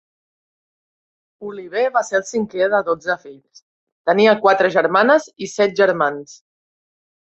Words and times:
Oliver 1.49 1.83
va 1.99 2.03
ser 2.07 2.17
el 2.21 2.25
cinquè 2.31 2.71
de 2.77 2.81
dotze 2.89 3.19
fills, 3.29 3.63
tenia 4.13 4.37
quatre 4.49 4.75
germanes 4.81 5.33
i 5.49 5.55
set 5.57 5.81
germans. 5.85 6.39